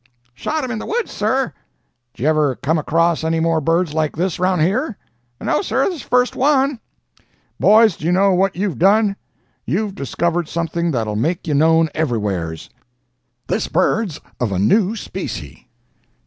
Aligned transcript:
"'Shot 0.33 0.63
him 0.63 0.71
in 0.71 0.79
the 0.79 0.85
woods, 0.87 1.11
sir.' 1.11 1.53
"'Did 2.15 2.23
you 2.23 2.27
ever 2.27 2.55
come 2.55 2.79
across 2.79 3.23
any 3.23 3.39
more 3.39 3.61
birds 3.61 3.93
like 3.93 4.15
this 4.15 4.39
around 4.39 4.59
here?' 4.61 4.97
"'No, 5.39 5.61
sir—this 5.61 5.93
is 5.97 6.01
the 6.01 6.09
first 6.09 6.35
one.' 6.35 6.79
"'Boys, 7.59 7.97
do 7.97 8.05
you 8.07 8.11
know 8.11 8.31
what 8.33 8.55
you've 8.55 8.79
done? 8.79 9.15
You've 9.63 9.93
discovered 9.93 10.47
something 10.49 10.89
that'll 10.89 11.15
make 11.15 11.45
ye 11.45 11.53
known 11.53 11.89
everywheres. 11.93 12.71
This 13.45 13.67
bird's 13.67 14.19
of 14.39 14.51
a 14.51 14.57
new 14.57 14.95
specie.' 14.95 15.67